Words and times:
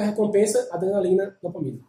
recompensa, 0.00 0.68
adrenalina, 0.72 1.38
dopamina. 1.42 1.80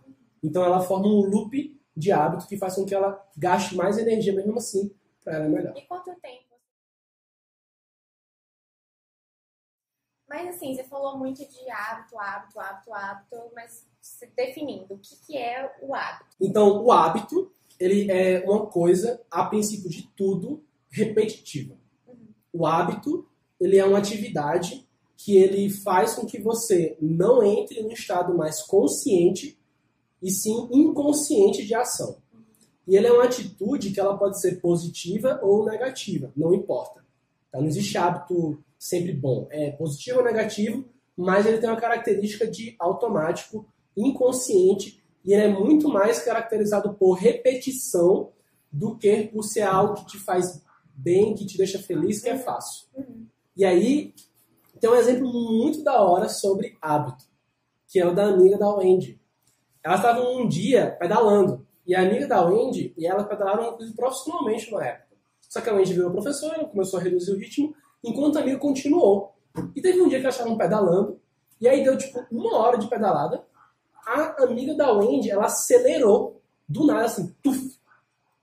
Então 0.43 0.63
ela 0.63 0.81
forma 0.81 1.07
um 1.07 1.21
loop 1.21 1.79
de 1.95 2.11
hábito 2.11 2.47
que 2.47 2.57
faz 2.57 2.75
com 2.75 2.85
que 2.85 2.95
ela 2.95 3.23
gaste 3.38 3.75
mais 3.75 3.97
energia, 3.97 4.34
mesmo 4.34 4.57
assim, 4.57 4.93
para 5.23 5.35
ela 5.35 5.45
é 5.45 5.49
melhor. 5.49 5.77
E 5.77 5.81
quanto 5.81 6.16
tempo? 6.21 6.49
Mas 10.27 10.55
assim, 10.55 10.75
você 10.75 10.84
falou 10.84 11.17
muito 11.17 11.39
de 11.39 11.70
hábito, 11.70 12.17
hábito, 12.17 12.59
hábito, 12.59 12.93
hábito, 12.93 13.52
mas 13.55 13.88
definindo, 14.35 14.94
o 14.94 14.99
que, 14.99 15.16
que 15.26 15.38
é 15.38 15.76
o 15.81 15.94
hábito? 15.94 16.35
Então, 16.39 16.84
o 16.84 16.91
hábito, 16.91 17.52
ele 17.80 18.09
é 18.12 18.44
uma 18.45 18.67
coisa, 18.67 19.21
a 19.30 19.44
princípio 19.45 19.89
de 19.89 20.07
tudo, 20.16 20.63
repetitiva. 20.89 21.76
Uhum. 22.07 22.27
O 22.53 22.66
hábito, 22.66 23.27
ele 23.59 23.77
é 23.77 23.85
uma 23.85 23.98
atividade 23.98 24.88
que 25.20 25.36
ele 25.36 25.70
faz 25.70 26.16
com 26.16 26.26
que 26.26 26.40
você 26.40 26.96
não 27.02 27.44
entre 27.44 27.84
no 27.84 27.91
estado 27.91 28.38
mais 28.38 28.62
consciente 28.62 29.59
e 30.23 30.32
sim 30.32 30.70
inconsciente 30.72 31.66
de 31.66 31.76
ação. 31.76 32.20
E 32.88 32.95
ele 32.95 33.08
é 33.08 33.12
uma 33.12 33.26
atitude 33.26 33.92
que 33.92 34.00
ela 34.00 34.18
pode 34.18 34.40
ser 34.40 34.62
positiva 34.62 35.38
ou 35.44 35.66
negativa, 35.66 36.32
não 36.38 36.54
importa. 36.54 37.04
Tá? 37.52 37.59
Não 37.59 37.68
existe 37.68 37.98
hábito 37.98 38.64
sempre 38.80 39.12
bom. 39.12 39.45
É 39.52 39.72
positivo 39.72 40.20
ou 40.20 40.23
negativo, 40.23 40.86
mas 41.18 41.45
ele 41.45 41.58
tem 41.58 41.70
uma 41.70 41.80
característica 41.80 42.48
de 42.48 42.78
automático, 42.80 43.67
inconsciente, 43.98 45.04
e 45.26 45.34
ele 45.34 45.44
é 45.44 45.50
muito 45.50 45.90
mais 45.90 46.20
caracterizado 46.23 46.94
por 46.94 47.16
repetição 47.16 48.31
do 48.72 48.98
que 48.98 49.23
por 49.23 49.44
ser 49.44 49.64
algo 49.64 49.95
que 49.95 50.06
te 50.12 50.17
faz 50.17 50.64
bem, 50.95 51.36
que 51.36 51.45
te 51.45 51.58
deixa 51.58 51.78
feliz, 51.78 52.22
que 52.22 52.30
é 52.30 52.38
fácil. 52.38 52.88
Uhum. 52.95 53.26
E 53.58 53.66
aí, 53.66 54.14
tem 54.80 54.89
um 54.89 54.95
exemplo 54.95 55.27
muito 55.31 55.83
da 55.83 56.02
hora 56.02 56.30
sobre 56.30 56.77
hábito, 56.81 57.25
que 57.88 57.99
é 57.99 58.05
o 58.05 58.13
da 58.13 58.25
amiga 58.25 58.58
da 58.58 58.73
Wendy. 58.73 59.19
Elas 59.83 59.99
estavam 59.99 60.41
um 60.41 60.47
dia 60.47 60.95
pedalando, 60.99 61.66
e 61.86 61.95
a 61.95 62.02
amiga 62.02 62.27
da 62.27 62.41
Wendy 62.45 62.94
e 62.97 63.08
ela 63.08 63.23
pedalaram 63.23 63.77
profissionalmente 63.95 64.71
na 64.71 64.86
época. 64.86 65.17
Só 65.49 65.59
que 65.59 65.69
a 65.69 65.73
Wendy 65.73 65.94
virou 65.94 66.11
professora, 66.11 66.66
começou 66.66 66.99
a 66.99 67.03
reduzir 67.03 67.31
o 67.31 67.38
ritmo, 67.38 67.73
enquanto 68.03 68.38
a 68.38 68.41
amiga 68.41 68.59
continuou. 68.59 69.33
E 69.75 69.81
teve 69.81 69.99
um 69.99 70.08
dia 70.08 70.19
que 70.19 70.25
elas 70.25 70.36
estavam 70.36 70.58
pedalando, 70.58 71.19
e 71.59 71.67
aí 71.67 71.83
deu 71.83 71.97
tipo 71.97 72.23
uma 72.31 72.58
hora 72.58 72.77
de 72.77 72.88
pedalada, 72.88 73.43
a 74.05 74.43
amiga 74.43 74.73
da 74.75 74.91
Wendy, 74.91 75.30
ela 75.30 75.45
acelerou 75.45 76.41
do 76.67 76.86
nada, 76.86 77.05
assim, 77.05 77.36
tuf. 77.43 77.77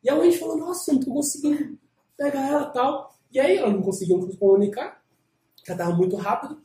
E 0.02 0.10
a 0.10 0.14
Wendy 0.14 0.38
falou, 0.38 0.56
nossa, 0.56 0.90
eu 0.90 0.94
não 0.94 1.02
tô 1.02 1.12
conseguindo 1.12 1.78
pegar 2.16 2.48
ela 2.48 2.66
tal. 2.66 3.16
E 3.32 3.40
aí 3.40 3.56
ela 3.56 3.70
não 3.70 3.82
conseguiu 3.82 4.20
se 4.30 4.36
comunicar, 4.36 5.02
já 5.66 5.76
tava 5.76 5.94
muito 5.94 6.16
rápido. 6.16 6.60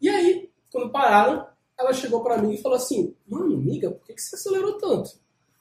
E 0.00 0.08
aí, 0.08 0.50
quando 0.70 0.90
pararam, 0.90 1.46
ela 1.78 1.92
chegou 1.92 2.22
para 2.22 2.38
mim 2.38 2.52
e 2.52 2.62
falou 2.62 2.76
assim, 2.76 3.14
mano, 3.26 3.54
amiga, 3.54 3.90
por 3.90 4.06
que, 4.06 4.14
que 4.14 4.22
você 4.22 4.36
acelerou 4.36 4.78
tanto? 4.78 5.10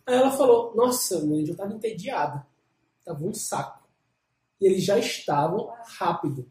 Aí 0.06 0.16
ela 0.16 0.32
falou, 0.32 0.76
nossa, 0.76 1.18
Wendy, 1.18 1.52
eu 1.52 1.56
tava 1.58 1.74
entediada. 1.74 2.46
Tava 3.04 3.24
um 3.24 3.34
saco. 3.34 3.88
E 4.60 4.68
eles 4.68 4.84
já 4.84 4.98
estavam 4.98 5.72
rápido. 5.98 6.50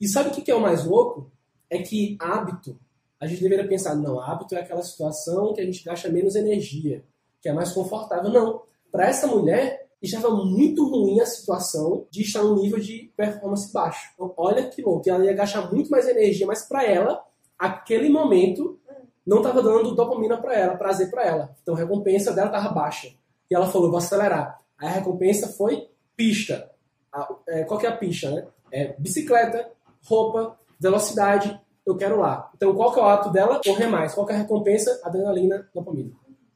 E 0.00 0.08
sabe 0.08 0.30
o 0.30 0.32
que 0.32 0.42
que 0.42 0.50
é 0.50 0.54
o 0.54 0.60
mais 0.60 0.84
louco? 0.84 1.30
É 1.68 1.82
que 1.82 2.16
hábito, 2.20 2.78
a 3.18 3.26
gente 3.26 3.42
deveria 3.42 3.66
pensar, 3.66 3.94
não, 3.94 4.20
hábito 4.20 4.54
é 4.54 4.60
aquela 4.60 4.82
situação 4.82 5.54
que 5.54 5.60
a 5.60 5.64
gente 5.64 5.82
gasta 5.82 6.08
menos 6.08 6.36
energia, 6.36 7.04
que 7.40 7.48
é 7.48 7.52
mais 7.52 7.72
confortável. 7.72 8.30
Não. 8.30 8.62
Para 8.92 9.06
essa 9.08 9.26
mulher, 9.26 9.85
estava 10.02 10.30
muito 10.30 10.88
ruim 10.88 11.20
a 11.20 11.26
situação 11.26 12.06
de 12.10 12.22
estar 12.22 12.42
num 12.42 12.56
nível 12.56 12.78
de 12.78 13.10
performance 13.16 13.72
baixo. 13.72 14.10
Então, 14.14 14.32
olha 14.36 14.68
que 14.68 14.82
louco, 14.82 15.08
ela 15.08 15.24
ia 15.24 15.32
gastar 15.32 15.72
muito 15.72 15.90
mais 15.90 16.06
energia, 16.06 16.46
mas 16.46 16.62
para 16.68 16.84
ela, 16.84 17.24
aquele 17.58 18.08
momento 18.08 18.78
não 19.26 19.38
estava 19.38 19.62
dando 19.62 19.94
dopamina 19.94 20.36
para 20.40 20.54
ela, 20.54 20.76
prazer 20.76 21.10
para 21.10 21.24
ela. 21.24 21.56
Então 21.62 21.74
a 21.74 21.78
recompensa 21.78 22.32
dela 22.32 22.46
estava 22.48 22.68
baixa. 22.72 23.08
E 23.50 23.54
ela 23.54 23.66
falou, 23.66 23.88
vou 23.90 23.98
acelerar. 23.98 24.60
Aí 24.78 24.86
a 24.88 24.92
recompensa 24.92 25.48
foi 25.48 25.88
pista. 26.16 26.70
A- 27.12 27.34
é, 27.48 27.64
qual 27.64 27.80
que 27.80 27.86
é 27.86 27.88
a 27.88 27.96
pista, 27.96 28.30
né? 28.30 28.46
É 28.70 28.94
bicicleta, 28.98 29.68
roupa, 30.04 30.56
velocidade, 30.78 31.58
eu 31.84 31.96
quero 31.96 32.20
lá. 32.20 32.50
Então 32.54 32.74
qual 32.74 32.92
que 32.92 33.00
é 33.00 33.02
o 33.02 33.06
ato 33.06 33.30
dela? 33.30 33.60
Correr 33.64 33.86
mais. 33.88 34.14
Qual 34.14 34.26
que 34.26 34.32
é 34.32 34.36
a 34.36 34.38
recompensa? 34.38 35.00
Adrenalina, 35.02 35.68
dopamina. 35.74 36.10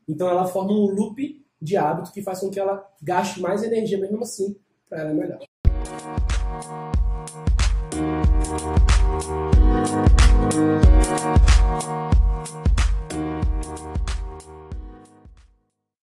Então 0.09 0.29
ela 0.29 0.47
forma 0.47 0.73
um 0.73 0.95
loop 0.95 1.45
de 1.60 1.76
hábito 1.76 2.12
que 2.12 2.22
faz 2.22 2.41
com 2.41 2.50
que 2.50 2.59
ela 2.59 2.88
gaste 3.03 3.41
mais 3.41 3.62
energia, 3.62 3.98
mesmo 3.98 4.22
assim, 4.22 4.56
para 4.88 5.00
ela 5.00 5.10
é 5.10 5.15
melhor. 5.15 5.50